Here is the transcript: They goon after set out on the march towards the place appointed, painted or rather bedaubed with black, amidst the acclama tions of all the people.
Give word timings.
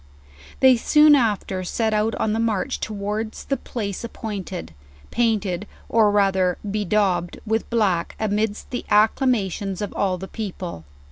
They 0.61 0.77
goon 0.77 1.13
after 1.13 1.63
set 1.63 1.93
out 1.93 2.15
on 2.15 2.33
the 2.33 2.39
march 2.39 2.79
towards 2.79 3.43
the 3.45 3.55
place 3.57 4.03
appointed, 4.03 4.73
painted 5.11 5.67
or 5.89 6.09
rather 6.09 6.57
bedaubed 6.65 7.39
with 7.45 7.69
black, 7.69 8.15
amidst 8.19 8.71
the 8.71 8.83
acclama 8.89 9.51
tions 9.51 9.79
of 9.79 9.93
all 9.93 10.17
the 10.17 10.27
people. 10.27 10.85